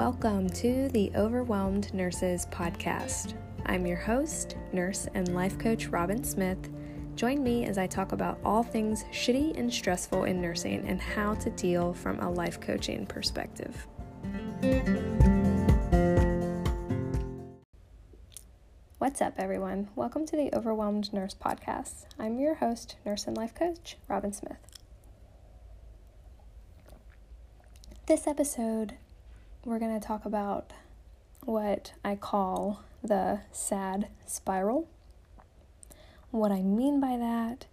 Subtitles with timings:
[0.00, 3.34] Welcome to the Overwhelmed Nurses Podcast.
[3.66, 6.70] I'm your host, nurse and life coach Robin Smith.
[7.16, 11.34] Join me as I talk about all things shitty and stressful in nursing and how
[11.34, 13.86] to deal from a life coaching perspective.
[18.96, 19.90] What's up, everyone?
[19.94, 22.06] Welcome to the Overwhelmed Nurse Podcast.
[22.18, 24.56] I'm your host, nurse and life coach Robin Smith.
[28.06, 28.94] This episode,
[29.64, 30.72] we're going to talk about
[31.44, 34.88] what I call the sad spiral.
[36.30, 37.66] What I mean by that,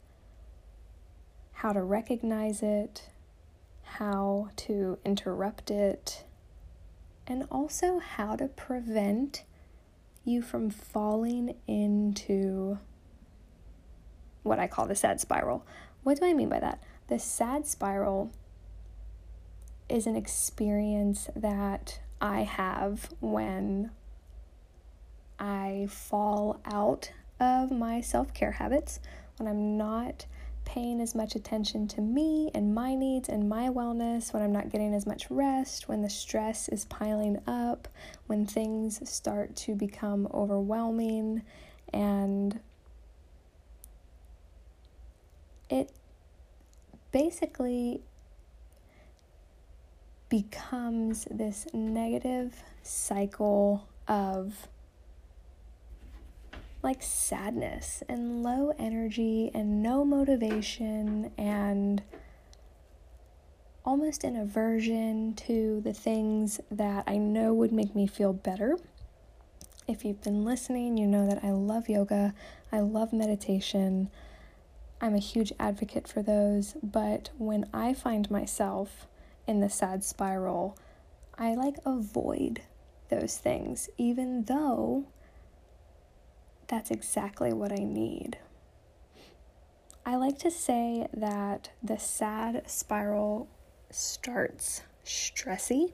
[1.54, 3.10] how to recognize it,
[3.84, 6.26] how to interrupt it,
[7.26, 9.44] and also how to prevent
[10.26, 12.80] you from falling into
[14.44, 15.66] what I call the sad spiral.
[16.04, 16.84] What do I mean by that?
[17.08, 18.32] The sad spiral
[19.90, 23.92] is an experience that I have when
[25.40, 29.00] I fall out of my self care habits,
[29.38, 30.26] when I'm not
[30.66, 34.70] paying as much attention to me and my needs and my wellness, when I'm not
[34.70, 37.88] getting as much rest, when the stress is piling up,
[38.26, 41.44] when things start to become overwhelming,
[41.94, 42.60] and
[45.70, 45.92] it
[47.14, 48.02] basically
[50.30, 54.68] becomes this negative cycle of
[56.84, 62.04] like sadness and low energy and no motivation and
[63.84, 68.78] almost an aversion to the things that I know would make me feel better.
[69.88, 72.34] If you've been listening, you know that I love yoga,
[72.72, 74.10] I love meditation.
[75.00, 79.08] I'm a huge advocate for those, but when I find myself
[79.48, 80.78] in the sad spiral,
[81.38, 82.62] I like avoid
[83.10, 85.06] those things, even though
[86.68, 88.38] that's exactly what I need.
[90.06, 93.48] I like to say that the sad spiral
[93.90, 95.94] starts stressy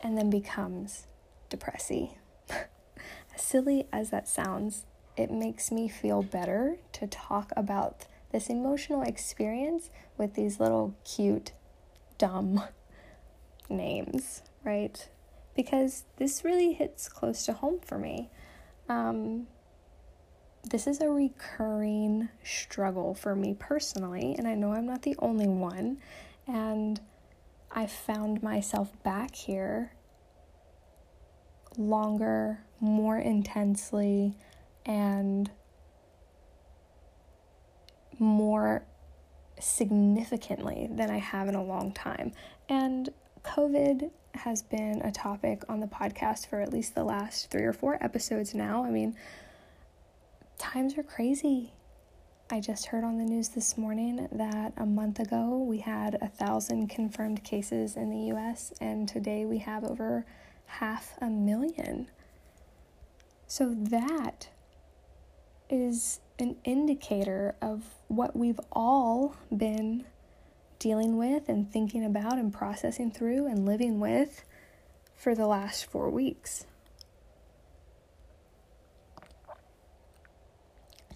[0.00, 1.06] and then becomes
[1.50, 2.16] depressy.
[2.50, 4.84] as silly as that sounds,
[5.16, 11.52] it makes me feel better to talk about this emotional experience with these little cute,
[12.18, 12.62] dumb
[13.70, 15.08] names, right?
[15.54, 18.30] Because this really hits close to home for me.
[18.88, 19.46] Um,
[20.68, 25.48] this is a recurring struggle for me personally, and I know I'm not the only
[25.48, 25.98] one.
[26.46, 27.00] And
[27.70, 29.92] I found myself back here
[31.76, 34.36] longer, more intensely,
[34.84, 35.50] and
[38.18, 38.84] more
[39.58, 42.32] significantly than I have in a long time.
[42.68, 43.10] And
[43.44, 47.72] COVID has been a topic on the podcast for at least the last three or
[47.72, 48.84] four episodes now.
[48.84, 49.16] I mean,
[50.58, 51.72] times are crazy.
[52.50, 56.28] I just heard on the news this morning that a month ago we had a
[56.28, 60.24] thousand confirmed cases in the US, and today we have over
[60.66, 62.08] half a million.
[63.48, 64.48] So that
[65.68, 70.04] is an indicator of what we've all been
[70.78, 74.44] dealing with and thinking about and processing through and living with
[75.14, 76.66] for the last four weeks.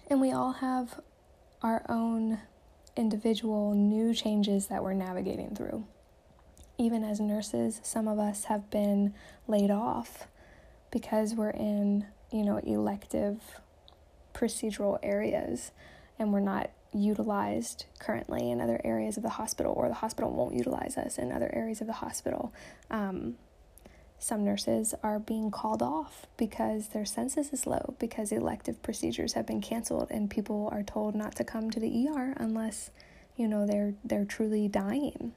[0.09, 0.99] And we all have
[1.61, 2.39] our own
[2.97, 5.85] individual new changes that we're navigating through.
[6.77, 9.13] Even as nurses, some of us have been
[9.47, 10.27] laid off
[10.89, 13.61] because we're in, you know, elective
[14.41, 15.71] procedural areas
[16.17, 20.53] and we're not utilized currently in other areas of the hospital, or the hospital won't
[20.53, 22.53] utilize us in other areas of the hospital.
[22.89, 23.35] Um,
[24.19, 29.47] some nurses are being called off because their census is low because elective procedures have
[29.47, 32.91] been canceled and people are told not to come to the ER unless
[33.35, 35.33] you know they're they're truly dying.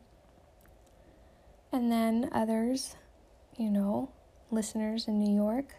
[1.72, 2.94] And then others,
[3.56, 4.10] you know,
[4.50, 5.74] listeners in New York,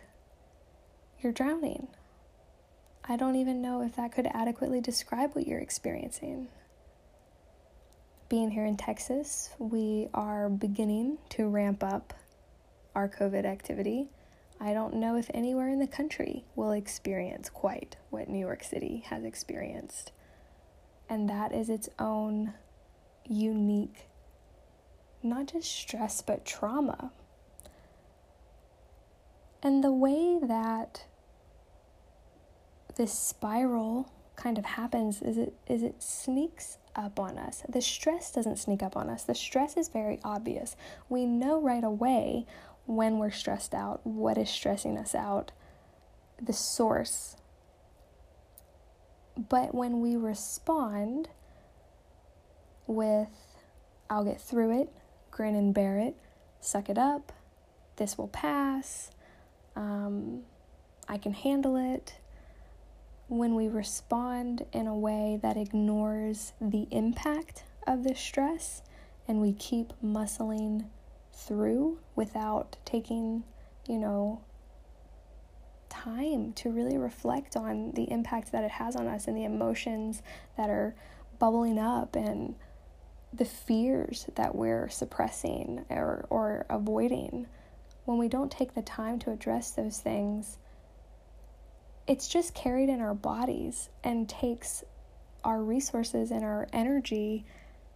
[1.22, 1.88] you're drowning.
[3.08, 6.48] I don't even know if that could adequately describe what you're experiencing.
[8.30, 12.16] Being here in Texas, we are beginning to ramp up
[12.96, 14.08] our COVID activity.
[14.60, 19.04] I don't know if anywhere in the country will experience quite what New York City
[19.10, 20.12] has experienced.
[21.08, 22.54] And that is its own
[23.28, 24.08] unique,
[25.22, 27.12] not just stress, but trauma.
[29.62, 31.06] And the way that
[32.96, 37.64] this spiral kind of happens is it is it sneaks up on us.
[37.68, 39.24] The stress doesn't sneak up on us.
[39.24, 40.76] The stress is very obvious.
[41.10, 42.46] We know right away
[42.86, 45.52] when we're stressed out, what is stressing us out,
[46.42, 47.36] the source.
[49.38, 51.30] But when we respond
[52.88, 53.30] with,
[54.10, 54.90] I'll get through it,
[55.32, 56.16] grin and bear it,
[56.62, 57.34] suck it up,
[57.98, 59.12] this will pass,
[59.76, 60.44] um,
[61.08, 62.16] I can handle it.
[63.36, 68.82] When we respond in a way that ignores the impact of the stress
[69.28, 70.86] and we keep muscling
[71.34, 73.44] through without taking,
[73.90, 74.40] you know,
[75.90, 80.24] time to really reflect on the impact that it has on us and the emotions
[80.56, 80.96] that are
[81.38, 82.56] bubbling up and
[83.34, 87.48] the fears that we're suppressing or, or avoiding.
[88.06, 90.58] When we don't take the time to address those things,
[92.08, 94.84] it's just carried in our bodies and takes
[95.44, 97.46] our resources and our energy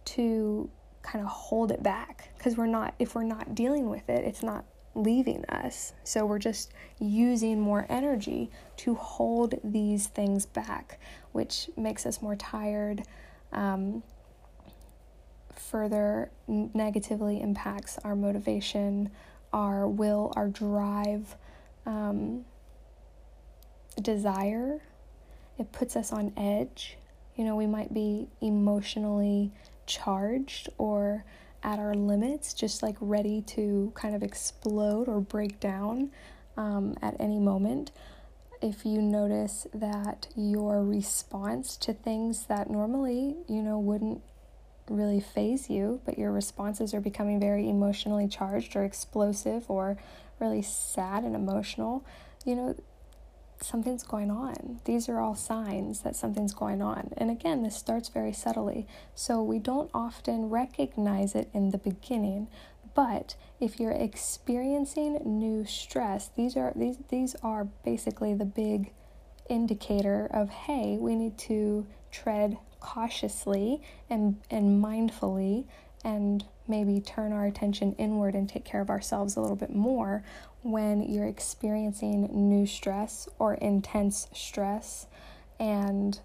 [0.04, 0.68] to
[1.02, 2.30] kind of hold it back.
[2.36, 4.64] Because we're not if we're not dealing with it it's not
[4.94, 5.92] leaving us.
[6.02, 10.98] So we're just using more energy to hold these things back
[11.32, 13.02] which makes us more tired
[13.52, 14.02] um,
[15.54, 19.10] further negatively impacts our motivation
[19.52, 21.36] our will our drive
[21.86, 22.44] um,
[24.00, 24.80] desire
[25.58, 26.96] it puts us on edge
[27.36, 29.50] you know we might be emotionally
[29.86, 31.24] charged or
[31.62, 36.10] at our limits, just like ready to kind of explode or break down
[36.56, 37.90] um, at any moment.
[38.62, 44.22] If you notice that your response to things that normally, you know, wouldn't
[44.88, 49.96] really faze you, but your responses are becoming very emotionally charged or explosive or
[50.38, 52.04] really sad and emotional,
[52.44, 52.76] you know,
[53.62, 54.80] something's going on.
[54.84, 57.12] These are all signs that something's going on.
[57.16, 58.86] And again, this starts very subtly.
[59.14, 62.48] So we don't often recognize it in the beginning.
[62.94, 68.92] But if you're experiencing new stress, these are these these are basically the big
[69.48, 75.66] indicator of hey, we need to tread cautiously and and mindfully
[76.04, 80.24] and maybe turn our attention inward and take care of ourselves a little bit more
[80.62, 85.06] when you're experiencing new stress or intense stress
[85.58, 86.20] and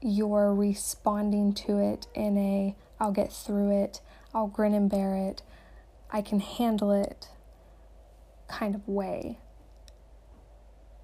[0.00, 4.00] you're responding to it in a I'll get through it,
[4.34, 5.42] I'll grin and bear it,
[6.10, 7.28] I can handle it
[8.48, 9.38] kind of way.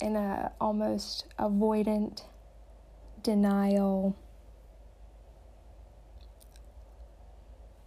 [0.01, 2.23] In a almost avoidant
[3.23, 4.17] denial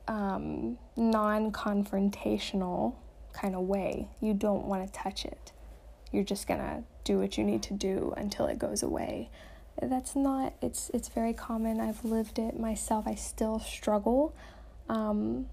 [0.08, 2.96] um, non confrontational
[3.34, 4.10] kind of way.
[4.22, 5.52] You don't want to touch it.
[6.12, 9.30] You're just going to do what you need to do until it goes away.
[9.82, 11.82] That's not, it's, it's very common.
[11.82, 13.06] I've lived it myself.
[13.06, 14.34] I still struggle
[14.88, 15.48] um,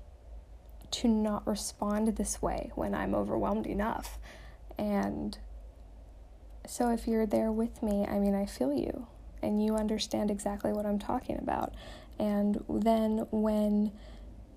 [0.92, 4.18] to not respond this way when I'm overwhelmed enough.
[4.78, 5.36] And
[6.66, 9.06] so if you're there with me, I mean, I feel you
[9.42, 11.74] and you understand exactly what I'm talking about.
[12.18, 13.90] And then when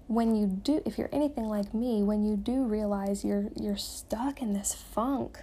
[0.08, 4.42] when you do if you're anything like me when you do realize you're you're stuck
[4.42, 5.40] in this funk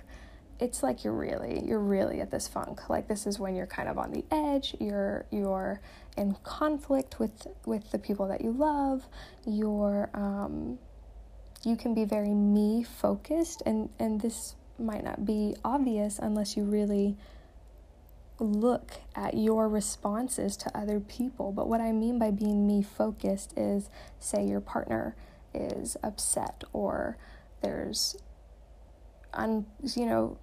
[0.63, 2.89] it's like you're really you're really at this funk.
[2.89, 4.77] Like this is when you're kind of on the edge.
[4.79, 5.81] You're you're
[6.17, 9.05] in conflict with with the people that you love.
[9.45, 10.79] You're um
[11.65, 16.63] you can be very me focused and and this might not be obvious unless you
[16.63, 17.17] really
[18.43, 21.53] look at your responses to other people.
[21.53, 25.17] But what I mean by being me focused is say your partner
[25.55, 27.17] is upset or
[27.63, 28.17] there's
[29.35, 30.39] un, you know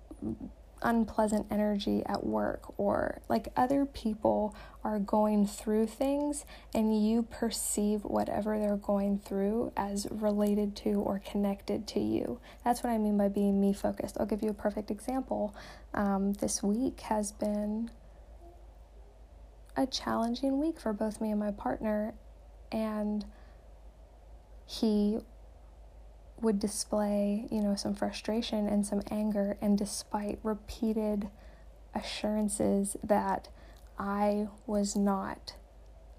[0.82, 8.04] unpleasant energy at work or like other people are going through things and you perceive
[8.04, 12.40] whatever they're going through as related to or connected to you.
[12.64, 14.18] That's what I mean by being me focused.
[14.20, 15.56] I'll give you a perfect example.
[15.94, 17.92] Um, this week has been
[19.76, 22.14] a challenging week for both me and my partner,
[22.72, 23.26] and
[24.66, 25.20] he
[26.42, 31.30] would display, you know, some frustration and some anger, and despite repeated
[31.94, 33.50] assurances that
[33.98, 35.56] I was not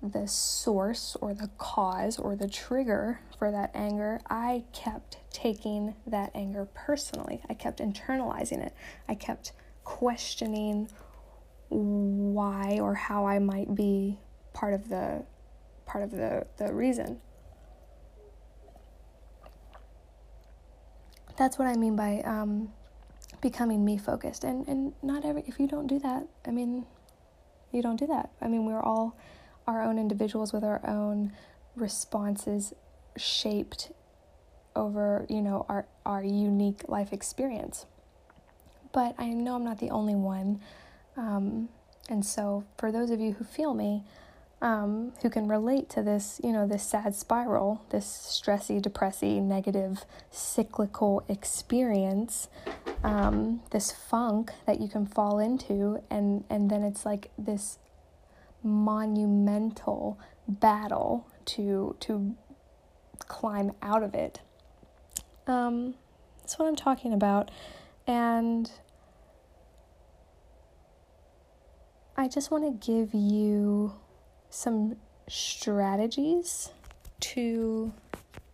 [0.02, 6.30] the source or the cause or the trigger for that anger, I kept taking that
[6.34, 7.42] anger personally.
[7.48, 8.74] I kept internalizing it.
[9.08, 9.52] I kept
[9.84, 10.88] questioning
[11.68, 14.18] why or how I might be
[14.52, 15.24] part of the
[15.86, 17.20] part of the, the reason.
[21.40, 22.70] That's what I mean by um,
[23.40, 24.44] becoming me focused.
[24.44, 26.84] And and not every if you don't do that, I mean,
[27.72, 28.28] you don't do that.
[28.42, 29.16] I mean, we're all
[29.66, 31.32] our own individuals with our own
[31.74, 32.74] responses
[33.16, 33.90] shaped
[34.76, 37.86] over, you know, our, our unique life experience.
[38.92, 40.60] But I know I'm not the only one.
[41.16, 41.70] Um,
[42.10, 44.04] and so, for those of you who feel me,
[44.62, 50.04] um, who can relate to this, you know, this sad spiral, this stressy, depressy, negative,
[50.30, 52.48] cyclical experience,
[53.02, 57.78] um, this funk that you can fall into, and and then it's like this
[58.62, 62.36] monumental battle to to
[63.20, 64.40] climb out of it.
[65.46, 65.94] Um,
[66.40, 67.50] that's what I'm talking about,
[68.06, 68.70] and
[72.14, 73.94] I just want to give you
[74.50, 74.96] some
[75.28, 76.70] strategies
[77.20, 77.92] to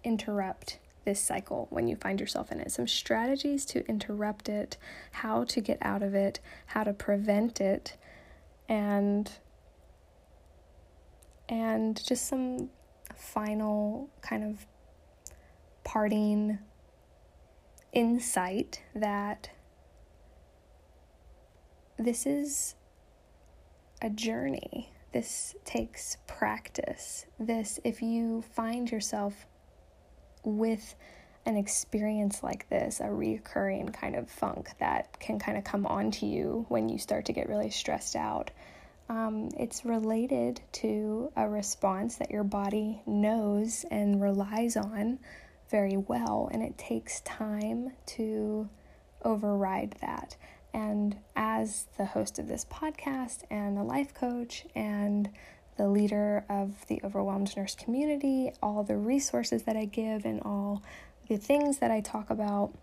[0.05, 2.71] interrupt this cycle when you find yourself in it.
[2.71, 4.77] Some strategies to interrupt it,
[5.13, 7.97] how to get out of it, how to prevent it,
[8.69, 9.31] and
[11.49, 12.71] and just some
[13.15, 14.67] final kind of
[15.85, 16.59] parting
[17.93, 19.49] insight that
[21.99, 22.75] this is
[24.03, 27.25] a journey this takes practice.
[27.41, 29.47] This, if you find yourself
[30.45, 30.95] with
[31.47, 36.27] an experience like this, a reoccurring kind of funk that can kind of come onto
[36.27, 38.51] you when you start to get really stressed out,
[39.09, 45.19] um, it's related to a response that your body knows and relies on
[45.71, 48.69] very well, and it takes time to
[49.25, 50.37] override that.
[50.77, 55.31] And as the host of this podcast and the life coach and
[55.79, 60.83] the leader of the overwhelmed nurse community, all the resources that I give and all
[61.31, 62.75] the things that I talk about.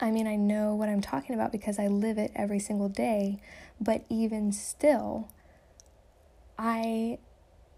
[0.00, 3.38] I mean, I know what I'm talking about because I live it every single day,
[3.78, 5.28] but even still,
[6.58, 7.18] I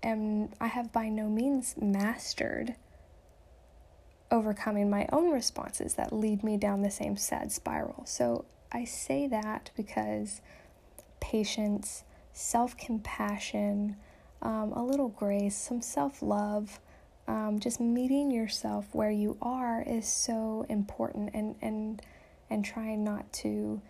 [0.05, 2.77] am I have by no means mastered
[4.31, 8.07] overcoming my own responses that lead me down the same sad spiral.
[8.07, 10.41] So I say that because
[11.21, 13.97] patience, self compassion,
[14.43, 16.81] um, a little grace, some self love,
[17.27, 22.03] um, just meeting yourself where you are is so important and, and,
[22.49, 23.81] and trying not to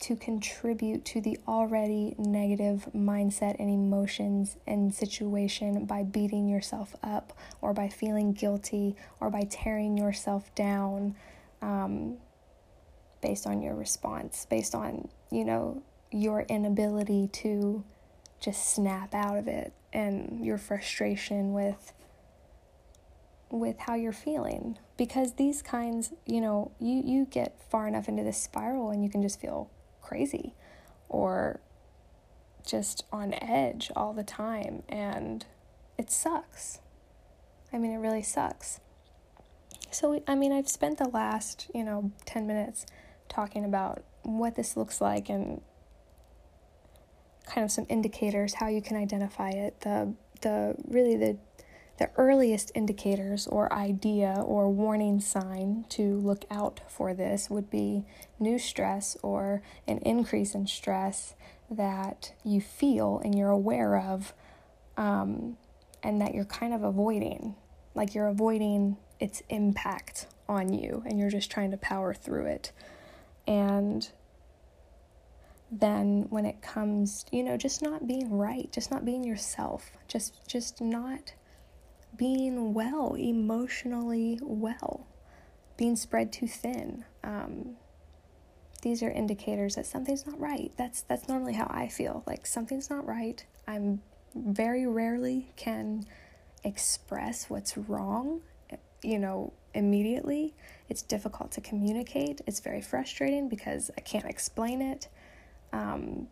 [0.00, 7.32] to contribute to the already negative mindset and emotions and situation by beating yourself up
[7.62, 11.14] or by feeling guilty or by tearing yourself down.
[11.62, 12.18] Um,
[13.24, 17.82] based on your response, based on, you know, your inability to
[18.38, 21.94] just snap out of it and your frustration with
[23.50, 28.22] with how you're feeling because these kinds, you know, you you get far enough into
[28.22, 29.70] this spiral and you can just feel
[30.02, 30.52] crazy
[31.08, 31.60] or
[32.66, 35.46] just on edge all the time and
[35.96, 36.80] it sucks.
[37.72, 38.80] I mean, it really sucks.
[39.90, 42.84] So, I mean, I've spent the last, you know, 10 minutes
[43.28, 45.60] talking about what this looks like and
[47.46, 49.80] kind of some indicators how you can identify it.
[49.80, 51.38] The the really the
[51.98, 58.04] the earliest indicators or idea or warning sign to look out for this would be
[58.40, 61.34] new stress or an increase in stress
[61.70, 64.34] that you feel and you're aware of
[64.96, 65.56] um,
[66.02, 67.54] and that you're kind of avoiding.
[67.94, 72.72] Like you're avoiding its impact on you and you're just trying to power through it
[73.46, 74.08] and
[75.70, 80.46] then when it comes, you know, just not being right, just not being yourself, just
[80.46, 81.34] just not
[82.16, 85.06] being well, emotionally well,
[85.76, 87.04] being spread too thin.
[87.24, 87.76] Um,
[88.82, 90.70] these are indicators that something's not right.
[90.76, 92.22] That's that's normally how I feel.
[92.26, 93.44] Like something's not right.
[93.66, 94.02] I'm
[94.34, 96.04] very rarely can
[96.62, 98.42] express what's wrong,
[99.02, 100.54] you know, immediately.
[100.88, 102.40] It's difficult to communicate.
[102.46, 105.08] It's very frustrating because I can't explain it.
[105.72, 106.28] Um,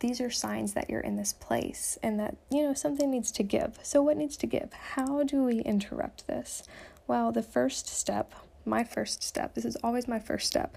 [0.00, 3.42] these are signs that you're in this place and that, you know, something needs to
[3.42, 3.78] give.
[3.82, 4.72] So, what needs to give?
[4.72, 6.62] How do we interrupt this?
[7.06, 10.76] Well, the first step, my first step, this is always my first step,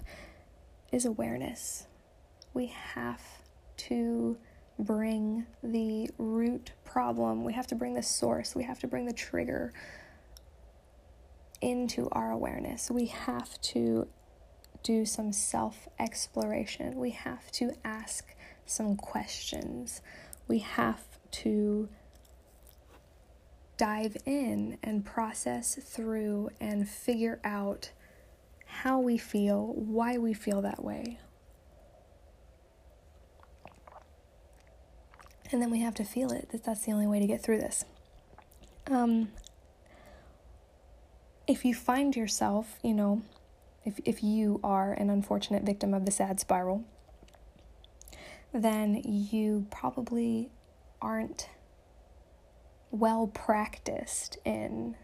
[0.91, 1.87] is awareness.
[2.53, 3.21] We have
[3.77, 4.37] to
[4.79, 9.13] bring the root problem, we have to bring the source, we have to bring the
[9.13, 9.71] trigger
[11.61, 12.89] into our awareness.
[12.91, 14.07] We have to
[14.83, 16.95] do some self exploration.
[16.95, 20.01] We have to ask some questions.
[20.47, 21.89] We have to
[23.77, 27.91] dive in and process through and figure out
[28.65, 31.19] how we feel, why we feel that way.
[35.51, 36.49] And then we have to feel it.
[36.51, 37.83] That that's the only way to get through this.
[38.89, 39.29] Um,
[41.51, 43.22] if you find yourself, you know,
[43.84, 46.86] if, if you are an unfortunate victim of the sad spiral,
[48.53, 50.50] then you probably
[51.01, 51.50] aren't
[52.89, 54.96] well practiced in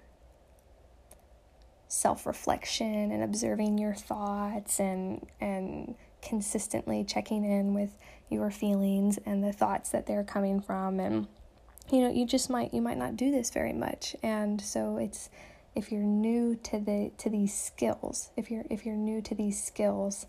[1.90, 7.92] self-reflection and observing your thoughts and and consistently checking in with
[8.30, 11.00] your feelings and the thoughts that they're coming from.
[11.00, 11.28] And
[11.90, 14.16] you know you just might you might not do this very much.
[14.22, 15.30] And so it's
[15.78, 19.64] if you're new to the to these skills if you're if you're new to these
[19.64, 20.26] skills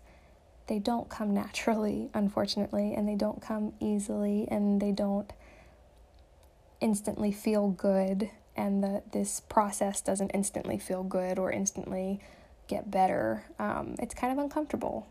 [0.67, 5.33] they don't come naturally unfortunately and they don't come easily and they don't
[6.81, 12.19] instantly feel good and the this process doesn't instantly feel good or instantly
[12.67, 13.45] get better.
[13.57, 15.07] Um, it's kind of uncomfortable.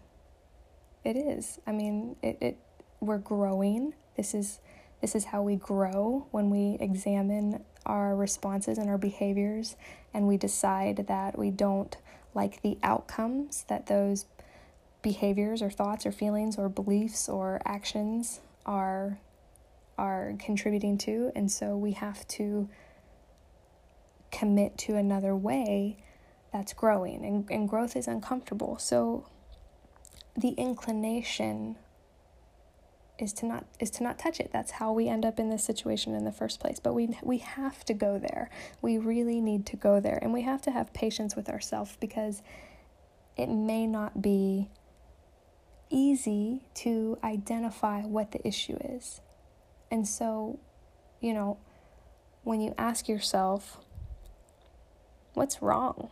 [1.05, 1.59] It is.
[1.67, 2.59] I mean it, it
[3.01, 3.95] we're growing.
[4.17, 4.61] This is
[5.01, 9.77] this is how we grow when we examine our responses and our behaviors
[10.15, 11.97] and we decide that we don't
[12.35, 14.27] like the outcomes that those
[15.03, 19.19] behaviors or thoughts or feelings or beliefs or actions are
[19.97, 22.69] are contributing to and so we have to
[24.31, 25.97] commit to another way
[26.53, 28.79] that's growing and, and growth is uncomfortable.
[28.79, 29.27] So
[30.37, 31.77] the inclination
[33.19, 34.51] is to not is to not touch it.
[34.53, 36.79] That's how we end up in this situation in the first place.
[36.79, 38.49] But we we have to go there.
[38.81, 42.43] We really need to go there and we have to have patience with ourselves because
[43.37, 44.69] it may not be
[45.91, 49.21] easy to identify what the issue is.
[49.91, 50.59] And so,
[51.21, 51.59] you know,
[52.45, 53.79] when you ask yourself
[55.35, 56.11] what's wrong?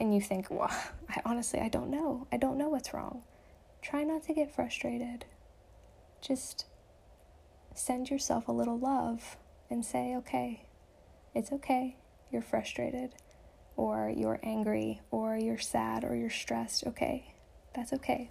[0.00, 0.70] And you think, well,
[1.08, 2.28] I honestly I don't know.
[2.30, 3.22] I don't know what's wrong
[3.82, 5.24] try not to get frustrated.
[6.20, 6.66] Just
[7.74, 9.36] send yourself a little love
[9.70, 10.66] and say, okay,
[11.34, 11.96] it's okay,
[12.32, 13.14] you're frustrated,
[13.76, 16.86] or you're angry, or you're sad, or you're stressed.
[16.86, 17.34] Okay,
[17.74, 18.30] that's okay.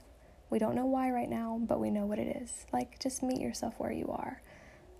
[0.49, 2.65] We don't know why right now, but we know what it is.
[2.73, 4.41] Like, just meet yourself where you are.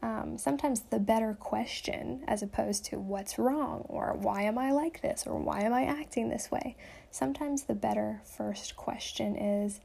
[0.02, 5.02] Um, sometimes the better question, as opposed to what's wrong, or why am I like
[5.02, 6.78] this, or why am I acting this way,
[7.10, 9.80] sometimes the better first question is,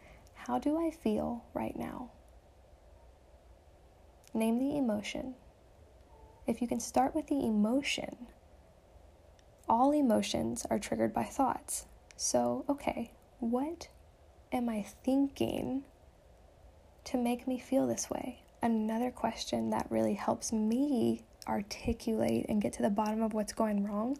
[0.46, 2.10] how do I feel right now?
[4.34, 5.34] Name the emotion.
[6.46, 8.26] If you can start with the emotion,
[9.68, 11.86] all emotions are triggered by thoughts.
[12.16, 13.88] So, okay, what
[14.50, 15.84] am I thinking
[17.04, 18.42] to make me feel this way?
[18.62, 23.84] Another question that really helps me articulate and get to the bottom of what's going
[23.84, 24.18] wrong,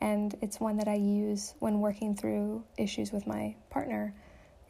[0.00, 4.12] and it's one that I use when working through issues with my partner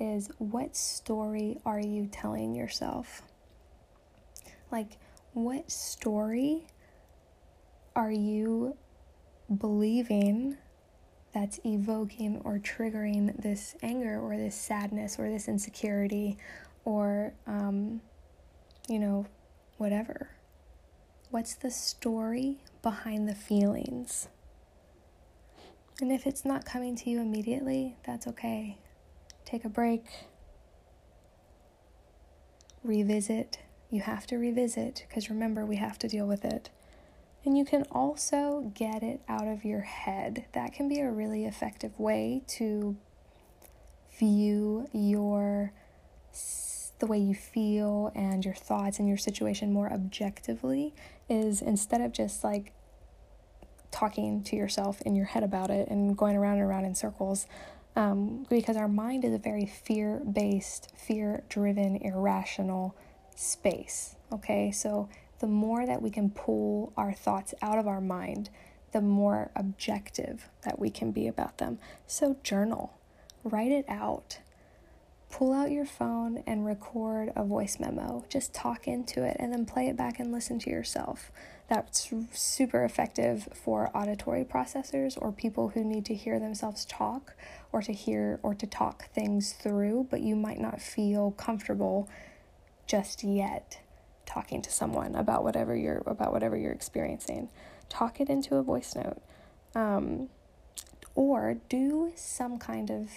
[0.02, 3.22] is what story are you telling yourself?
[4.72, 4.98] Like,
[5.32, 6.66] what story
[7.94, 8.76] are you
[9.58, 10.56] believing
[11.32, 16.36] that's evoking or triggering this anger or this sadness or this insecurity
[16.84, 18.00] or, um,
[18.88, 19.24] you know,
[19.78, 20.30] whatever?
[21.30, 24.26] What's the story behind the feelings?
[26.00, 28.78] And if it's not coming to you immediately, that's okay
[29.52, 30.06] take a break,
[32.82, 33.58] revisit.
[33.90, 36.70] You have to revisit because remember, we have to deal with it.
[37.44, 40.46] And you can also get it out of your head.
[40.52, 42.96] That can be a really effective way to
[44.18, 45.72] view your
[46.98, 50.94] the way you feel and your thoughts and your situation more objectively
[51.28, 52.72] is instead of just like
[53.90, 57.46] talking to yourself in your head about it and going around and around in circles
[57.96, 62.96] um, because our mind is a very fear based, fear driven, irrational
[63.37, 64.16] space.
[64.33, 65.09] Okay, so
[65.40, 68.48] the more that we can pull our thoughts out of our mind,
[68.92, 71.78] the more objective that we can be about them.
[72.07, 72.94] So, journal,
[73.42, 74.38] write it out.
[75.31, 78.24] Pull out your phone and record a voice memo.
[78.28, 81.33] Just talk into it and then play it back and listen to yourself.
[81.72, 87.35] That's super effective for auditory processors or people who need to hear themselves talk
[87.72, 92.11] or to hear or to talk things through, but you might not feel comfortable
[92.87, 93.80] just yet
[94.26, 97.48] talking to someone about whatever you're about whatever you're experiencing.
[97.88, 99.22] Talk it into a voice note.
[99.74, 100.28] Um,
[101.14, 103.08] or do some kind of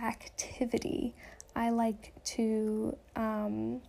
[0.00, 1.12] activity.
[1.56, 3.80] I like to um,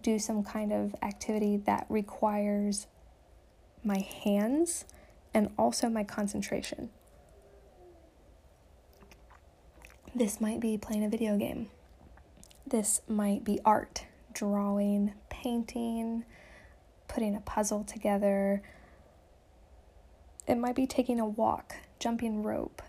[0.00, 2.86] do some kind of activity that requires
[3.84, 4.84] my hands,
[5.34, 6.90] and also my concentration.
[10.14, 11.68] This might be playing a video game.
[12.66, 16.24] This might be art, drawing, painting,
[17.06, 18.62] putting a puzzle together.
[20.46, 22.82] It might be taking a walk, jumping rope.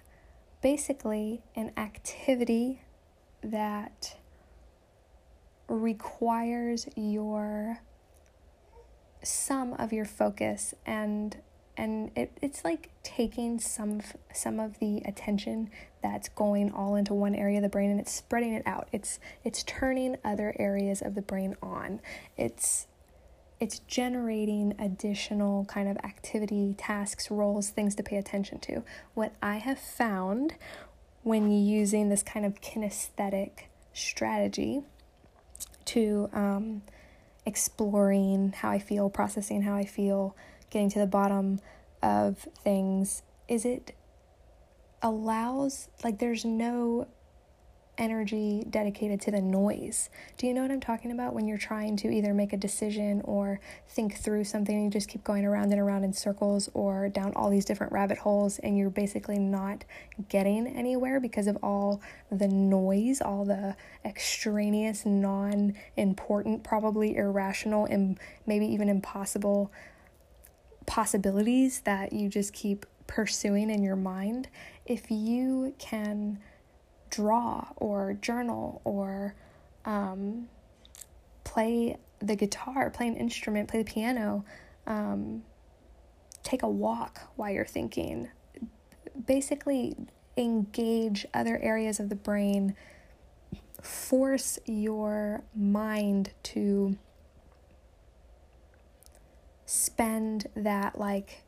[0.61, 2.81] Basically, an activity
[3.41, 4.17] that
[5.67, 7.79] requires your
[9.21, 11.37] some of your focus and
[11.77, 14.01] and it, it's like taking some
[14.33, 15.69] some of the attention
[16.03, 18.89] that's going all into one area of the brain and it's spreading it out.
[18.91, 22.01] It's it's turning other areas of the brain on.
[22.35, 22.87] It's
[23.61, 28.83] it's generating additional kind of activity tasks roles things to pay attention to.
[29.13, 30.55] What i have found
[31.23, 33.51] when using this kind of kinesthetic
[33.93, 34.81] strategy
[35.85, 36.81] to um,
[37.45, 40.35] exploring how i feel processing how i feel
[40.69, 41.59] getting to the bottom
[42.01, 43.23] of things.
[43.47, 43.95] Is it
[45.01, 47.07] allows like there's no
[47.99, 50.09] energy dedicated to the noise.
[50.37, 53.21] Do you know what I'm talking about when you're trying to either make a decision
[53.25, 53.59] or
[53.89, 57.33] think through something and you just keep going around and around in circles or down
[57.35, 59.83] all these different rabbit holes and you're basically not
[60.29, 68.17] getting anywhere because of all the noise, all the extraneous, non important, probably irrational, and
[68.45, 69.71] maybe even impossible
[70.85, 74.47] possibilities that you just keep pursuing in your mind,
[74.85, 76.39] if you can
[77.09, 79.35] draw or journal or
[79.85, 80.47] um,
[81.43, 84.45] play the guitar, play an instrument, play the piano,
[84.87, 85.43] um,
[86.43, 88.29] take a walk while you're thinking,
[89.25, 89.95] basically
[90.37, 92.75] engage other areas of the brain,
[93.81, 96.97] force your mind to
[99.65, 101.43] spend that like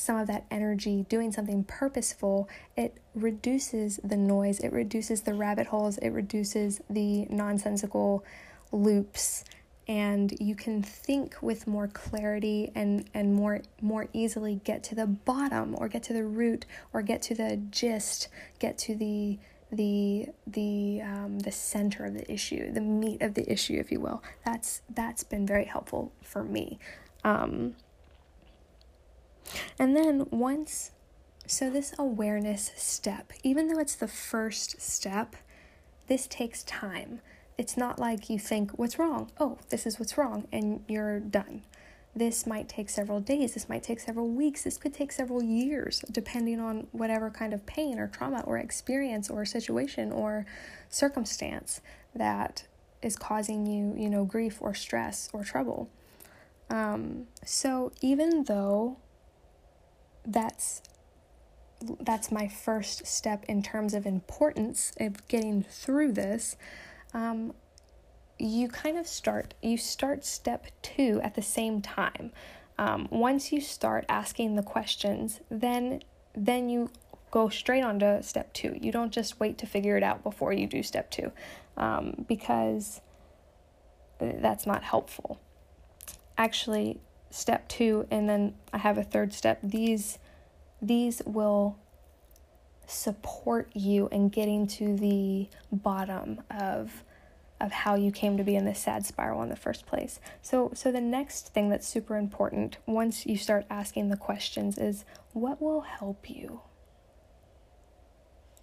[0.00, 5.66] some of that energy doing something purposeful, it reduces the noise, it reduces the rabbit
[5.66, 8.24] holes, it reduces the nonsensical
[8.72, 9.44] loops
[9.86, 15.06] and you can think with more clarity and and more more easily get to the
[15.06, 18.28] bottom or get to the root or get to the gist,
[18.60, 19.36] get to the
[19.72, 24.00] the the um, the center of the issue, the meat of the issue, if you
[24.00, 24.22] will.
[24.44, 26.78] That's that's been very helpful for me.
[27.24, 27.74] Um,
[29.78, 30.92] and then once,
[31.46, 35.36] so this awareness step, even though it's the first step,
[36.06, 37.20] this takes time.
[37.58, 39.30] It's not like you think, what's wrong?
[39.38, 41.62] Oh, this is what's wrong, and you're done.
[42.14, 46.04] This might take several days, this might take several weeks, this could take several years,
[46.10, 50.46] depending on whatever kind of pain or trauma or experience or situation or
[50.88, 51.80] circumstance
[52.14, 52.64] that
[53.00, 55.88] is causing you, you know, grief or stress or trouble.
[56.68, 58.96] Um, so even though
[60.26, 60.82] that's
[62.00, 66.56] that's my first step in terms of importance of getting through this,
[67.14, 67.54] um,
[68.38, 72.32] you kind of start you start step two at the same time.
[72.78, 76.02] Um, once you start asking the questions, then
[76.34, 76.90] then you
[77.30, 78.76] go straight on to step two.
[78.80, 81.32] You don't just wait to figure it out before you do step two,
[81.76, 83.00] um, because
[84.18, 85.40] that's not helpful
[86.40, 86.98] actually
[87.30, 89.60] step two and then I have a third step.
[89.62, 90.18] These
[90.82, 91.78] these will
[92.86, 97.04] support you in getting to the bottom of
[97.60, 100.18] of how you came to be in this sad spiral in the first place.
[100.42, 105.04] So so the next thing that's super important once you start asking the questions is
[105.32, 106.62] what will help you?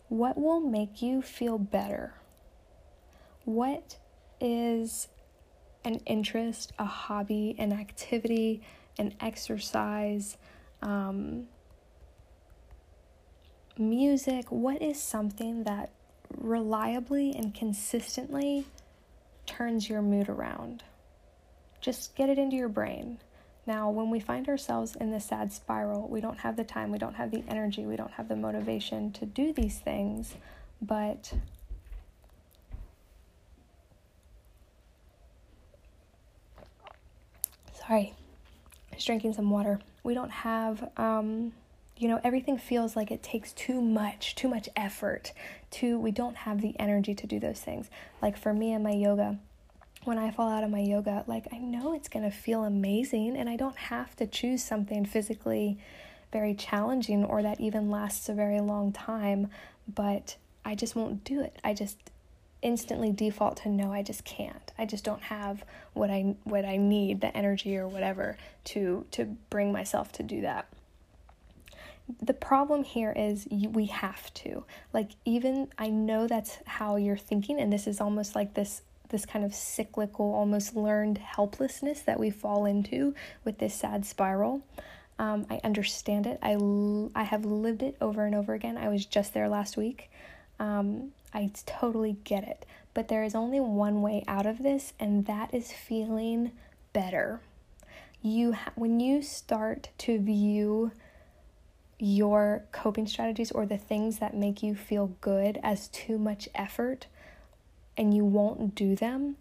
[0.09, 2.15] What will make you feel better?
[3.45, 3.97] What
[4.39, 5.09] is
[5.83, 8.61] an interest, a hobby, an activity,
[8.99, 10.37] an exercise,
[10.81, 11.47] um,
[13.77, 15.91] music, what is something that
[16.35, 18.65] reliably and consistently
[19.45, 20.83] turns your mood around?
[21.79, 23.19] Just get it into your brain.
[23.65, 26.97] Now, when we find ourselves in this sad spiral, we don't have the time, we
[26.97, 30.35] don't have the energy, we don't have the motivation to do these things,
[30.81, 31.33] but
[37.87, 38.13] sorry,
[38.93, 39.79] just drinking some water.
[40.03, 41.53] We don't have, um,
[41.97, 45.31] you know, everything feels like it takes too much, too much effort.
[45.71, 47.89] To we don't have the energy to do those things.
[48.21, 49.39] Like for me and my yoga,
[50.03, 53.49] when I fall out of my yoga, like I know it's gonna feel amazing, and
[53.49, 55.77] I don't have to choose something physically
[56.31, 59.47] very challenging or that even lasts a very long time,
[59.87, 61.57] but I just won't do it.
[61.63, 61.97] I just
[62.61, 64.71] instantly default to no, I just can't.
[64.77, 69.25] I just don't have what I what I need, the energy or whatever to to
[69.49, 70.67] bring myself to do that.
[72.21, 74.63] The problem here is we have to.
[74.93, 79.25] Like even I know that's how you're thinking and this is almost like this this
[79.25, 83.15] kind of cyclical, almost learned helplessness that we fall into
[83.45, 84.61] with this sad spiral.
[85.19, 86.39] Um, I understand it.
[86.41, 88.77] I, l- I have lived it over and over again.
[88.77, 90.11] I was just there last week.
[90.59, 92.65] Um, I totally get it.
[92.95, 96.51] But there is only one way out of this, and that is feeling
[96.93, 97.41] better.
[98.23, 100.91] You ha- when you start to view
[101.99, 107.05] your coping strategies or the things that make you feel good as too much effort
[107.95, 109.37] and you won't do them,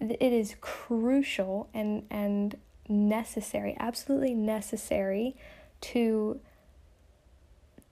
[0.00, 2.56] it is crucial and, and
[2.88, 5.36] necessary, absolutely necessary
[5.82, 6.40] to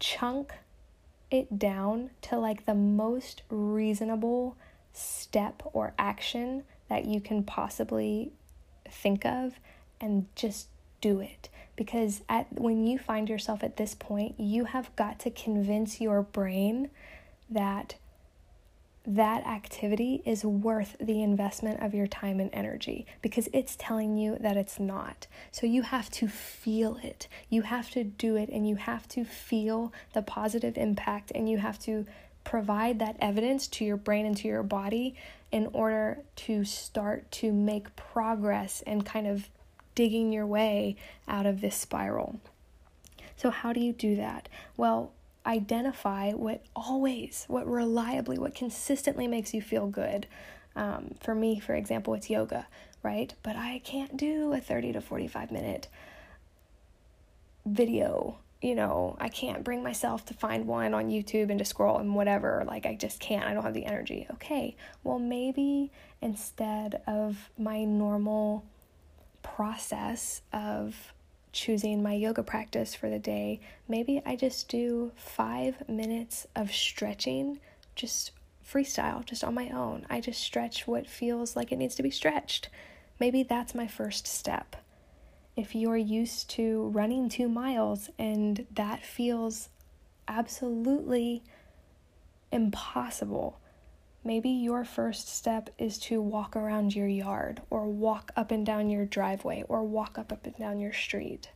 [0.00, 0.54] chunk
[1.30, 4.56] it down to like the most reasonable
[4.92, 8.32] step or action that you can possibly
[8.88, 9.58] think of
[10.00, 10.68] and just
[11.00, 11.48] do it.
[11.76, 16.22] Because at when you find yourself at this point you have got to convince your
[16.22, 16.90] brain
[17.50, 17.96] that
[19.06, 24.36] that activity is worth the investment of your time and energy because it's telling you
[24.40, 25.26] that it's not.
[25.52, 27.28] So you have to feel it.
[27.50, 31.58] You have to do it and you have to feel the positive impact and you
[31.58, 32.06] have to
[32.44, 35.14] provide that evidence to your brain and to your body
[35.50, 39.48] in order to start to make progress and kind of
[39.94, 40.96] digging your way
[41.28, 42.40] out of this spiral.
[43.36, 44.48] So, how do you do that?
[44.76, 45.12] Well,
[45.46, 50.26] identify what always, what reliably, what consistently makes you feel good.
[50.76, 52.66] Um, for me, for example, it's yoga,
[53.02, 53.32] right?
[53.42, 55.88] But I can't do a 30 to 45 minute
[57.66, 58.38] video.
[58.62, 62.14] You know, I can't bring myself to find one on YouTube and to scroll and
[62.14, 62.64] whatever.
[62.66, 63.44] Like, I just can't.
[63.44, 64.26] I don't have the energy.
[64.32, 68.64] Okay, well, maybe instead of my normal
[69.42, 71.12] process of
[71.54, 77.60] choosing my yoga practice for the day, maybe I just do five minutes of stretching,
[77.94, 78.32] just
[78.68, 80.04] freestyle, just on my own.
[80.10, 82.68] I just stretch what feels like it needs to be stretched.
[83.20, 84.76] Maybe that's my first step.
[85.56, 89.68] If you're used to running two miles and that feels
[90.26, 91.44] absolutely
[92.50, 93.60] impossible,
[94.26, 98.88] Maybe your first step is to walk around your yard, or walk up and down
[98.88, 101.50] your driveway, or walk up, up and down your street.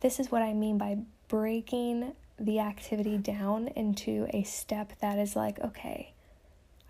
[0.00, 0.98] This is what I mean by
[1.28, 6.12] breaking the activity down into a step that is like, okay,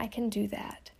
[0.00, 0.90] I can do that.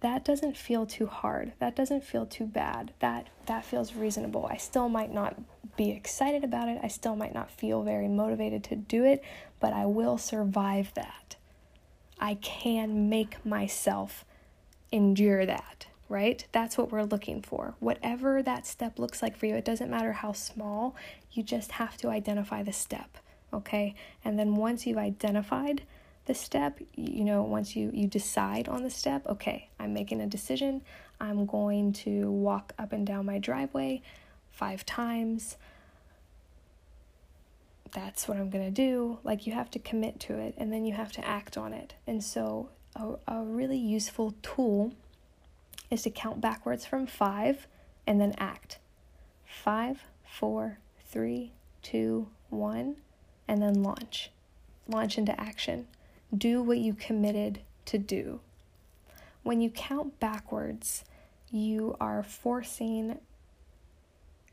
[0.00, 1.52] That doesn't feel too hard.
[1.58, 2.92] That doesn't feel too bad.
[3.00, 4.46] That that feels reasonable.
[4.46, 5.36] I still might not
[5.76, 6.78] be excited about it.
[6.82, 9.22] I still might not feel very motivated to do it,
[9.60, 11.27] but I will survive that.
[12.20, 14.24] I can make myself
[14.90, 16.46] endure that, right?
[16.52, 17.74] That's what we're looking for.
[17.78, 20.96] Whatever that step looks like for you, it doesn't matter how small,
[21.32, 23.18] you just have to identify the step,
[23.52, 23.94] okay?
[24.24, 25.82] And then once you've identified
[26.26, 30.26] the step, you know, once you you decide on the step, okay, I'm making a
[30.26, 30.82] decision.
[31.20, 34.02] I'm going to walk up and down my driveway
[34.52, 35.56] 5 times
[37.92, 39.18] that's what I'm going to do.
[39.24, 41.94] Like, you have to commit to it and then you have to act on it.
[42.06, 44.92] And so, a, a really useful tool
[45.90, 47.66] is to count backwards from five
[48.06, 48.78] and then act.
[49.44, 52.96] Five, four, three, two, one,
[53.46, 54.30] and then launch.
[54.86, 55.86] Launch into action.
[56.36, 58.40] Do what you committed to do.
[59.42, 61.04] When you count backwards,
[61.50, 63.18] you are forcing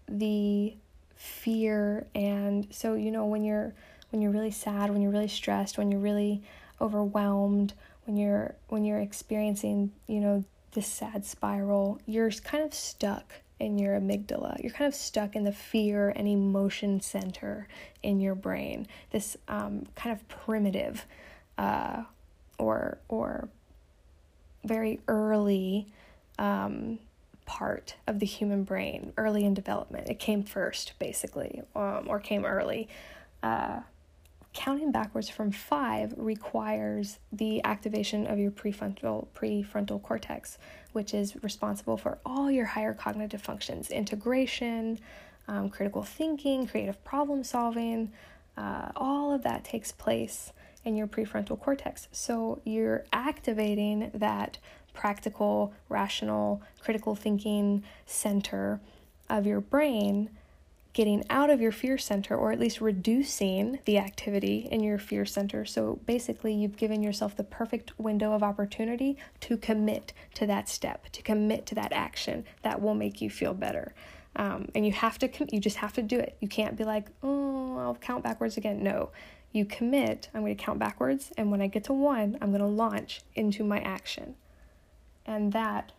[0.07, 0.75] the
[1.15, 2.07] fear.
[2.13, 3.73] And so you know when you're
[4.11, 6.41] when you're really sad when you're really stressed when you're really
[6.79, 7.73] overwhelmed
[8.05, 13.77] when you're when you're experiencing you know this sad spiral you're kind of stuck in
[13.77, 14.61] your amygdala.
[14.61, 17.67] You're kind of stuck in the fear and emotion center
[18.03, 18.87] in your brain.
[19.11, 21.05] This um, kind of primitive
[21.57, 22.03] uh,
[22.57, 23.47] or or
[24.63, 25.87] very early
[26.37, 26.99] um,
[27.45, 30.09] part of the human brain early in development.
[30.09, 32.87] It came first, basically, um, or came early.
[33.43, 33.81] Uh,
[34.53, 40.57] counting backwards from five requires the activation of your prefrontal prefrontal cortex,
[40.93, 44.99] which is responsible for all your higher cognitive functions: integration,
[45.47, 48.11] um, critical thinking, creative problem solving.
[48.57, 50.53] Uh, all of that takes place
[50.85, 52.07] in your prefrontal cortex.
[52.11, 54.57] So you're activating that
[54.95, 58.79] practical, rational, critical thinking center
[59.29, 60.29] of your brain
[60.93, 65.25] getting out of your fear center or at least reducing the activity in your fear
[65.25, 65.65] center.
[65.65, 71.09] So basically, you've given yourself the perfect window of opportunity to commit to that step,
[71.11, 73.93] to commit to that action that will make you feel better.
[74.37, 76.37] Um, and you have to, you just have to do it.
[76.39, 78.81] You can't be like, oh, I'll count backwards again.
[78.81, 79.09] No,
[79.51, 80.29] you commit.
[80.33, 83.21] I'm going to count backwards, and when I get to one, I'm going to launch
[83.35, 84.35] into my action.
[85.25, 85.91] And that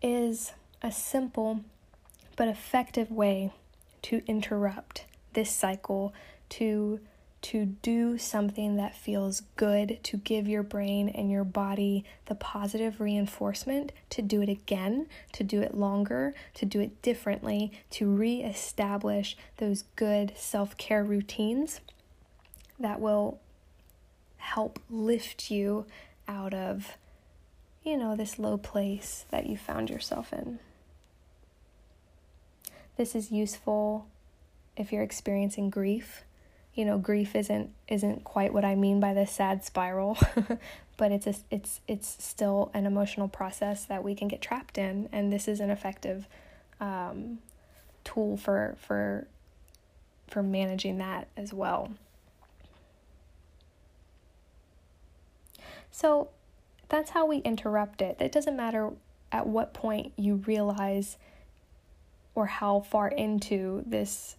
[0.00, 0.52] is
[0.82, 1.60] a simple
[2.36, 3.52] but effective way
[4.02, 6.14] to interrupt this cycle
[6.48, 7.00] to
[7.40, 13.00] to do something that feels good, to give your brain and your body the positive
[13.00, 19.36] reinforcement to do it again, to do it longer, to do it differently, to reestablish
[19.58, 21.80] those good self care routines
[22.80, 23.38] that will
[24.38, 25.86] help lift you
[26.26, 26.96] out of,
[27.84, 30.58] you know, this low place that you found yourself in.
[32.96, 34.06] This is useful
[34.76, 36.24] if you're experiencing grief
[36.78, 40.16] you know grief isn't isn't quite what i mean by this sad spiral
[40.96, 45.08] but it's a, it's it's still an emotional process that we can get trapped in
[45.10, 46.28] and this is an effective
[46.78, 47.40] um,
[48.04, 49.26] tool for for
[50.28, 51.90] for managing that as well
[55.98, 56.28] so
[56.88, 58.90] that's how we interrupt it it doesn't matter
[59.32, 61.16] at what point you realize
[62.34, 64.36] or how far into this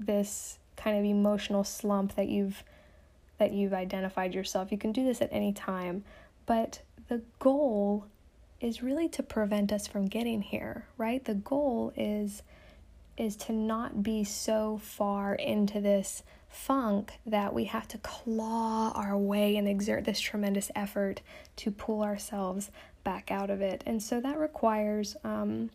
[0.00, 2.64] this kind of emotional slump that you've
[3.38, 4.72] that you've identified yourself.
[4.72, 6.04] You can do this at any time,
[6.46, 8.06] but the goal
[8.60, 11.24] is really to prevent us from getting here, right?
[11.24, 12.42] The goal is
[13.16, 16.22] is to not be so far into this
[16.56, 21.20] funk that we have to claw our way and exert this tremendous effort
[21.54, 22.70] to pull ourselves
[23.04, 23.84] back out of it.
[23.86, 25.70] And so that requires um,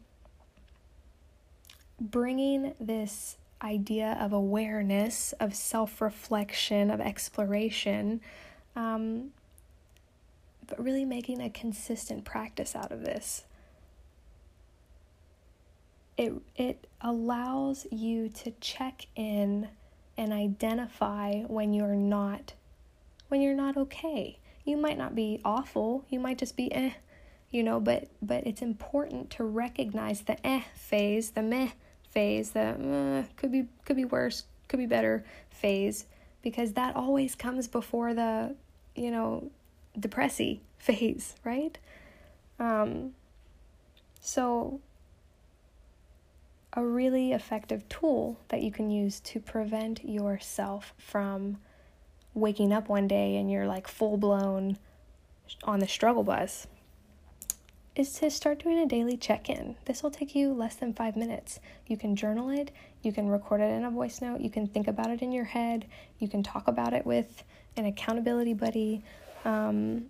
[1.99, 8.19] bringing this idea of awareness, of self reflection, of exploration,
[8.75, 9.31] um,
[10.67, 13.43] but really making a consistent practice out of this.
[16.17, 19.69] It, it allows you to check in
[20.21, 22.53] and identify when you're not
[23.29, 24.37] when you're not okay.
[24.63, 26.91] You might not be awful, you might just be eh,
[27.49, 31.69] you know, but but it's important to recognize the eh phase, the meh
[32.11, 36.05] phase, the uh, could be could be worse, could be better phase,
[36.43, 38.55] because that always comes before the
[38.95, 39.49] you know
[39.99, 41.79] depressy phase, right?
[42.59, 43.13] Um,
[44.19, 44.81] so
[46.73, 51.57] a really effective tool that you can use to prevent yourself from
[52.33, 54.77] waking up one day and you're like full blown
[55.63, 56.67] on the struggle bus
[57.93, 59.75] is to start doing a daily check in.
[59.83, 61.59] This will take you less than five minutes.
[61.87, 64.87] You can journal it, you can record it in a voice note, you can think
[64.87, 65.85] about it in your head,
[66.19, 67.43] you can talk about it with
[67.75, 69.03] an accountability buddy.
[69.43, 70.05] Um,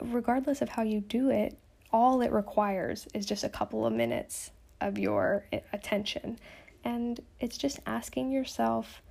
[0.00, 1.56] regardless of how you do it,
[1.92, 4.50] all it requires is just a couple of minutes
[4.82, 6.38] of your eh, attention.
[6.84, 9.02] And it's just asking yourself,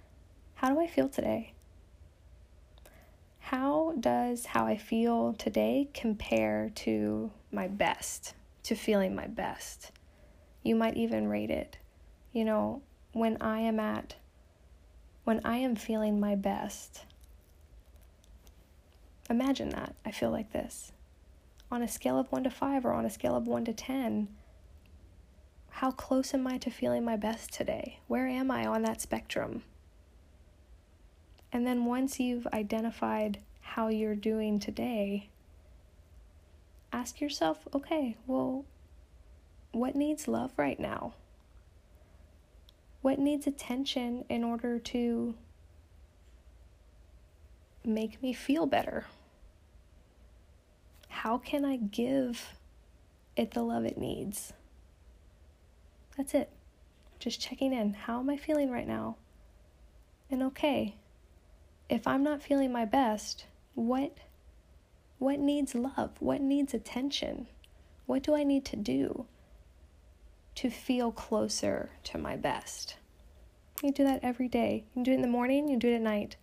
[0.55, 1.53] how do I feel today?
[3.51, 9.91] how does how I feel today compare to my best, to feeling my best?
[10.63, 11.77] You might even rate it.
[12.31, 12.81] You know,
[13.11, 14.15] when I am at,
[15.25, 17.03] when I am feeling my best,
[19.29, 19.95] imagine that.
[20.05, 20.93] I feel like this.
[21.69, 24.29] On a scale of 1 to 5 or on a scale of 1 to 10,
[25.71, 27.99] how close am I to feeling my best today?
[28.07, 29.63] Where am I on that spectrum?
[31.51, 35.29] And then once you've identified how you're doing today,
[36.93, 38.65] ask yourself okay, well,
[39.71, 41.13] what needs love right now?
[43.01, 45.33] What needs attention in order to
[47.83, 49.05] make me feel better?
[51.07, 52.53] How can I give
[53.35, 54.53] it the love it needs?
[56.17, 56.49] That's it.
[57.19, 57.93] Just checking in.
[57.93, 59.17] How am I feeling right now?
[60.29, 60.95] And okay,
[61.89, 63.45] if I'm not feeling my best,
[63.75, 64.17] what
[65.19, 66.11] what needs love?
[66.19, 67.47] What needs attention?
[68.07, 69.27] What do I need to do
[70.55, 72.95] to feel closer to my best?
[73.83, 74.85] You do that every day.
[74.95, 76.37] You do it in the morning, you do it at night.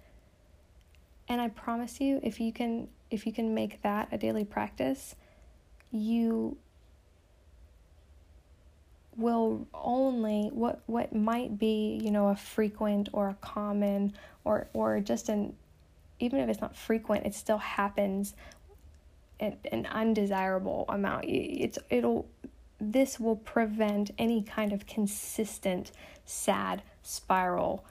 [1.28, 5.16] And I promise you if you can if you can make that a daily practice,
[5.90, 6.59] you
[9.19, 14.12] will only what what might be you know a frequent or a common
[14.45, 15.55] or or just an
[16.21, 18.35] even if it's not frequent it still happens
[19.41, 21.25] an, an undesirable amount.
[21.27, 22.27] It's it'll
[22.81, 25.91] this will prevent any kind of consistent
[26.25, 27.85] sad spiral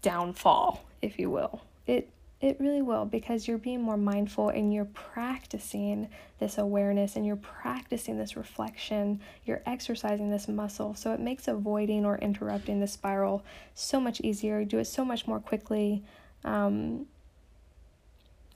[0.00, 1.62] downfall if you will.
[1.86, 2.08] It
[2.42, 6.08] it really will because you're being more mindful and you're practicing
[6.40, 9.20] this awareness and you're practicing this reflection.
[9.46, 10.96] You're exercising this muscle.
[10.96, 14.58] So it makes avoiding or interrupting the spiral so much easier.
[14.58, 16.02] You do it so much more quickly.
[16.44, 17.06] Um,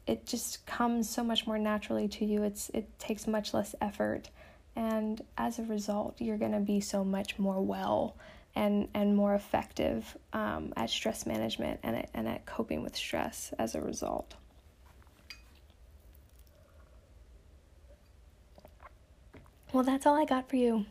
[0.04, 2.42] it just comes so much more naturally to you.
[2.42, 4.30] It's it takes much less effort,
[4.76, 8.14] and as a result, you're going to be so much more well
[8.56, 13.52] and and more effective um, at stress management and at, and at coping with stress
[13.58, 14.34] as a result.
[19.72, 20.86] Well, that's all I got for you,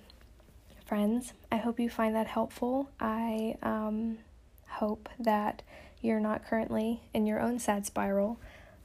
[0.85, 1.33] friends.
[1.51, 2.89] I hope you find that helpful.
[2.99, 4.19] I um,
[4.67, 5.63] hope that
[6.01, 8.39] you're not currently in your own sad spiral.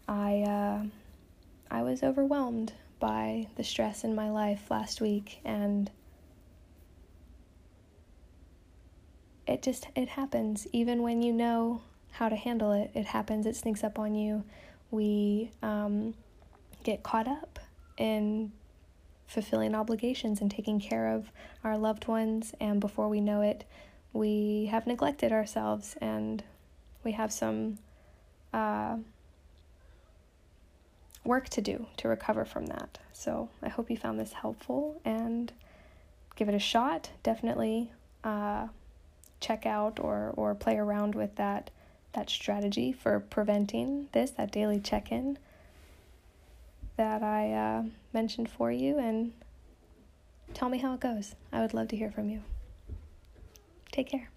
[0.08, 0.84] I uh,
[1.70, 5.90] I was overwhelmed by the stress in my life last week and
[9.50, 10.66] it just it happens.
[10.72, 11.82] Even when you know
[12.12, 13.46] how to handle it it happens.
[13.46, 14.44] It sneaks up on you.
[14.90, 16.14] We um,
[16.82, 17.58] get caught up
[17.96, 18.52] in
[19.26, 21.30] fulfilling obligations and taking care of
[21.62, 22.54] our loved ones.
[22.60, 23.64] And before we know it
[24.12, 26.42] we have neglected ourselves and
[27.04, 27.78] we have some
[28.52, 28.96] uh,
[31.24, 32.98] work to do to recover from that.
[33.12, 35.52] So i hope you found this helpful and
[36.36, 37.10] give it a shot.
[37.22, 37.92] Definitely
[38.24, 38.68] uh,
[39.40, 41.70] check out or or play around with that
[42.12, 45.38] that strategy for preventing this, that daily check-in
[46.96, 47.82] that I uh,
[48.12, 49.32] mentioned for you, and
[50.52, 51.34] tell me how it goes.
[51.52, 52.42] I would love to hear from you.
[53.92, 54.30] Take care.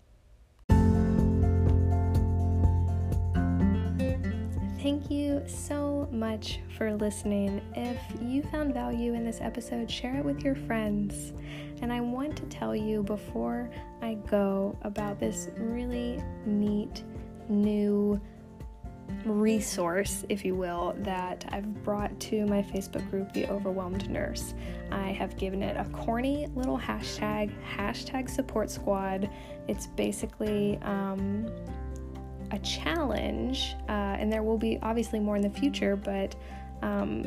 [4.83, 7.61] Thank you so much for listening.
[7.73, 11.31] If you found value in this episode, share it with your friends.
[11.81, 13.71] And I want to tell you before
[14.01, 17.05] I go about this really neat
[17.47, 18.19] new
[19.23, 24.53] resource, if you will, that I've brought to my Facebook group, The Overwhelmed Nurse.
[24.91, 29.29] I have given it a corny little hashtag, hashtag support squad.
[29.69, 31.49] It's basically um,
[32.51, 36.35] a challenge, uh, and there will be obviously more in the future, but
[36.81, 37.23] um,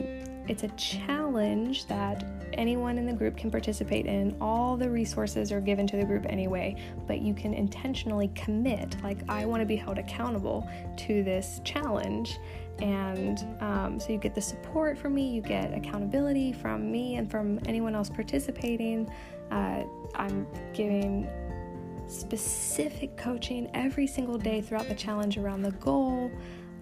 [0.48, 4.36] it's a challenge that anyone in the group can participate in.
[4.40, 9.18] All the resources are given to the group anyway, but you can intentionally commit, like,
[9.28, 12.38] I want to be held accountable to this challenge.
[12.78, 17.30] And um, so you get the support from me, you get accountability from me and
[17.30, 19.10] from anyone else participating.
[19.50, 21.28] Uh, I'm giving
[22.08, 26.30] specific coaching every single day throughout the challenge around the goal.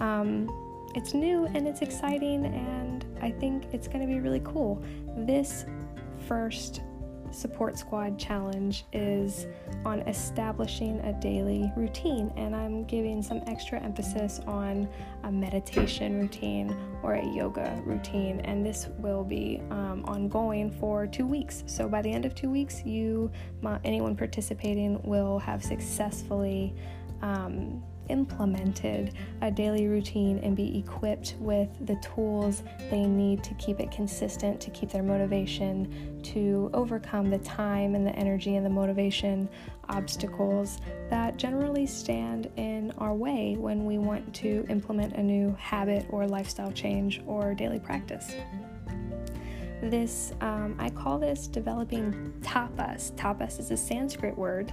[0.01, 0.51] Um,
[0.95, 4.83] it's new and it's exciting, and I think it's going to be really cool.
[5.17, 5.67] This
[6.29, 6.83] first
[7.35, 9.47] support squad challenge is
[9.85, 14.89] on establishing a daily routine, and I'm giving some extra emphasis on
[15.25, 21.27] a meditation routine or a yoga routine, and this will be um, ongoing for two
[21.27, 21.65] weeks.
[21.67, 23.31] So by the end of two weeks, you,
[23.85, 26.75] anyone participating, will have successfully.
[27.23, 33.81] Um, implemented a daily routine and be equipped with the tools they need to keep
[33.81, 38.71] it consistent, to keep their motivation, to overcome the time and the energy and the
[38.71, 39.49] motivation
[39.89, 40.81] obstacles
[41.11, 46.27] that generally stand in our way when we want to implement a new habit or
[46.27, 48.35] lifestyle change or daily practice.
[49.83, 53.13] This um, i call this developing tapas.
[53.13, 54.73] Tapas is a sanskrit word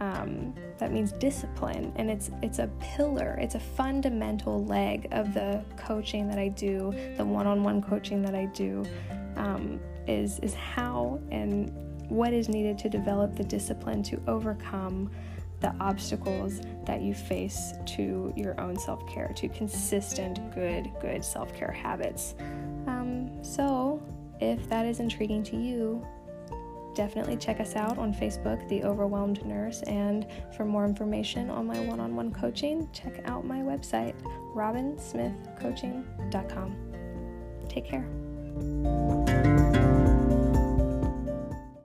[0.00, 5.64] um, that means discipline, and it's it's a pillar, it's a fundamental leg of the
[5.76, 8.84] coaching that I do, the one-on-one coaching that I do,
[9.36, 11.72] um, is is how and
[12.08, 15.10] what is needed to develop the discipline to overcome
[15.60, 21.54] the obstacles that you face to your own self care, to consistent, good, good self
[21.54, 22.34] care habits.
[22.86, 24.02] Um, so,
[24.40, 26.06] if that is intriguing to you,
[26.98, 29.82] definitely check us out on Facebook, The Overwhelmed Nurse.
[29.82, 30.26] And
[30.56, 34.14] for more information on my one on one coaching, check out my website,
[34.52, 36.76] robinsmithcoaching.com.
[37.68, 38.08] Take care.